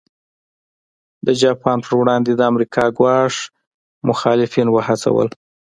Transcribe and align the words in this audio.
د 1.25 1.27
جاپان 1.41 1.77
پر 1.85 1.93
وړاندې 1.99 2.31
د 2.35 2.41
امریکا 2.51 2.85
ګواښ 2.97 3.33
مخالفین 4.09 4.67
وهڅول. 4.71 5.27